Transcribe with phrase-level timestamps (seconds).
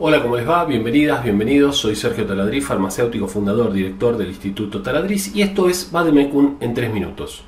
[0.00, 0.64] Hola, ¿cómo les va?
[0.64, 1.78] Bienvenidas, bienvenidos.
[1.78, 6.94] Soy Sergio Taladriz, farmacéutico, fundador, director del Instituto Taladriz y esto es Bademecum en 3
[6.94, 7.42] minutos.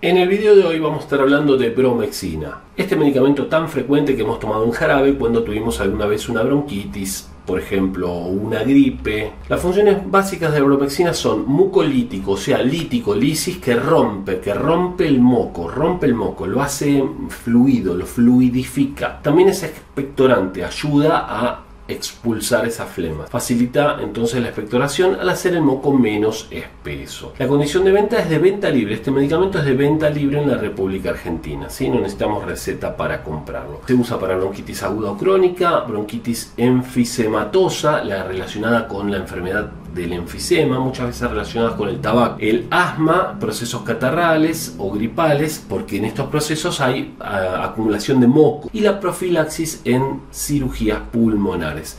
[0.00, 4.16] En el video de hoy vamos a estar hablando de bromexina, este medicamento tan frecuente
[4.16, 9.32] que hemos tomado en jarabe cuando tuvimos alguna vez una bronquitis, por ejemplo, una gripe.
[9.48, 14.52] Las funciones básicas de la bromexina son mucolítico, o sea, lítico, lisis, que rompe, que
[14.52, 19.20] rompe el moco, rompe el moco, lo hace fluido, lo fluidifica.
[19.22, 23.26] También es expectorante, ayuda a expulsar esa flema.
[23.26, 27.32] Facilita entonces la expectoración al hacer el moco menos espeso.
[27.38, 28.94] La condición de venta es de venta libre.
[28.94, 31.70] Este medicamento es de venta libre en la República Argentina.
[31.70, 31.88] ¿sí?
[31.88, 33.80] No necesitamos receta para comprarlo.
[33.86, 40.12] Se usa para bronquitis aguda o crónica, bronquitis enfisematosa, la relacionada con la enfermedad del
[40.12, 46.04] enfisema, muchas veces relacionadas con el tabaco, el asma, procesos catarrales o gripales, porque en
[46.04, 51.98] estos procesos hay ah, acumulación de moco, y la profilaxis en cirugías pulmonares.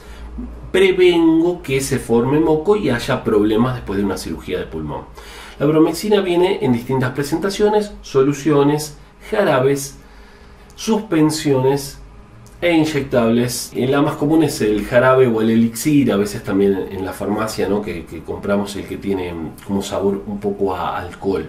[0.72, 5.06] Prevengo que se forme moco y haya problemas después de una cirugía de pulmón.
[5.60, 8.96] La bromexina viene en distintas presentaciones, soluciones,
[9.32, 9.98] jarabes,
[10.76, 12.00] suspensiones
[12.62, 13.72] e inyectables.
[13.76, 17.68] La más común es el jarabe o el elixir, a veces también en la farmacia,
[17.68, 17.82] ¿no?
[17.82, 19.34] que, compramos el que tiene
[19.66, 21.46] como sabor un poco a alcohol.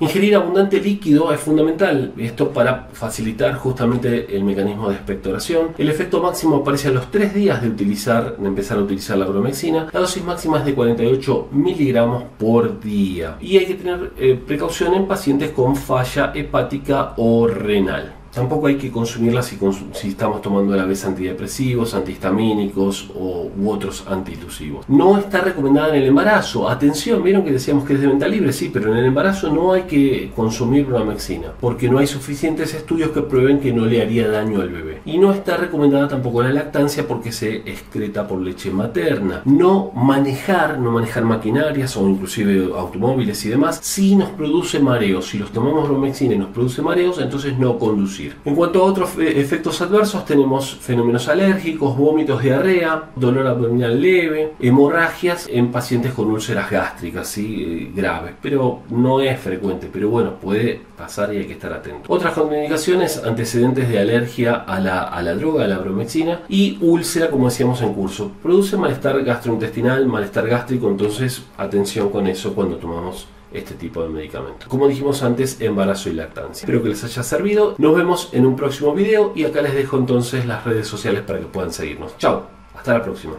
[0.00, 5.70] Ingerir abundante líquido es fundamental, esto para facilitar justamente el mecanismo de expectoración.
[5.76, 9.26] El efecto máximo aparece a los 3 días de, utilizar, de empezar a utilizar la
[9.26, 9.88] bromexina.
[9.92, 13.36] La dosis máxima es de 48 miligramos por día.
[13.40, 18.17] Y hay que tener eh, precaución en pacientes con falla hepática o renal.
[18.38, 19.58] Tampoco hay que consumirla si,
[20.04, 24.88] estamos tomando a la vez antidepresivos, antihistamínicos o, u otros antitusivos.
[24.88, 26.68] No está recomendada en el embarazo.
[26.68, 29.72] Atención, vieron que decíamos que es de venta libre, sí, pero en el embarazo no
[29.72, 34.28] hay que consumir bromexina porque no hay suficientes estudios que prueben que no le haría
[34.28, 34.97] daño al bebé.
[35.08, 39.42] Y no está recomendada tampoco la lactancia porque se excreta por leche materna.
[39.44, 45.26] No manejar, no manejar maquinarias o inclusive automóviles y demás, si nos produce mareos.
[45.28, 49.10] Si los tomamos bromexina y nos produce mareos, entonces no conducir en cuanto a otros
[49.18, 56.70] efectos adversos, tenemos fenómenos alérgicos, vómitos, diarrea, dolor abdominal leve, hemorragias en pacientes con úlceras
[56.70, 57.64] gástricas ¿sí?
[57.66, 62.12] Eh, graves, pero no es frecuente, pero bueno, puede pasar y hay que estar atento.
[62.12, 67.30] Otras contraindicaciones, antecedentes de alergia a la, a la droga, a la bromexina, y úlcera,
[67.30, 68.32] como decíamos en curso.
[68.42, 74.66] Produce malestar gastrointestinal, malestar gástrico, entonces atención con eso cuando tomamos este tipo de medicamento.
[74.68, 76.64] Como dijimos antes, embarazo y lactancia.
[76.64, 77.74] Espero que les haya servido.
[77.78, 81.38] Nos vemos en un próximo video y acá les dejo entonces las redes sociales para
[81.38, 82.16] que puedan seguirnos.
[82.18, 83.34] Chao, hasta la próxima.